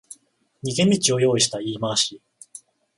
[0.67, 2.23] 逃げ道を用意した言い回し